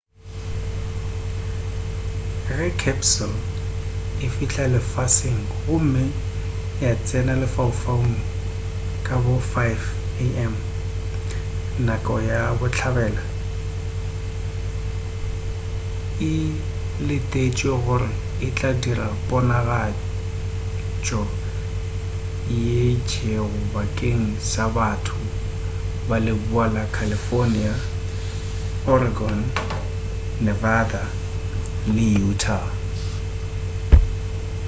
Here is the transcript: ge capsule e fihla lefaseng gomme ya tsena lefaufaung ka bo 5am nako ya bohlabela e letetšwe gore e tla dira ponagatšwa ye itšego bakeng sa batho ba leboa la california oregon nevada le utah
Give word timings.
ge 2.55 2.67
capsule 2.83 3.37
e 4.23 4.27
fihla 4.35 4.63
lefaseng 4.73 5.41
gomme 5.65 6.03
ya 6.83 6.91
tsena 7.05 7.33
lefaufaung 7.41 8.13
ka 9.07 9.15
bo 9.23 9.35
5am 9.53 10.53
nako 11.87 12.15
ya 12.29 12.39
bohlabela 12.59 13.23
e 16.31 16.33
letetšwe 17.07 17.73
gore 17.85 18.11
e 18.45 18.47
tla 18.57 18.71
dira 18.83 19.07
ponagatšwa 19.27 21.25
ye 22.63 22.77
itšego 22.93 23.47
bakeng 23.73 24.25
sa 24.51 24.63
batho 24.75 25.19
ba 26.09 26.17
leboa 26.25 26.67
la 26.75 26.83
california 26.97 27.73
oregon 28.93 29.39
nevada 30.45 31.03
le 31.95 32.05
utah 32.31 32.67